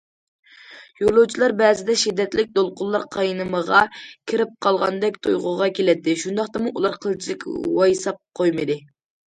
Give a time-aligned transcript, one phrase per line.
[1.01, 3.83] يولۇچىلار بەزىدە شىددەتلىك دولقۇنلار قاينىمىغا
[4.33, 7.49] كىرىپ قالغاندەك تۇيغۇغا كېلەتتى، شۇنداقتىمۇ ئۇلار قىلچىلىك
[7.81, 8.83] ۋايساپ قويمىدى.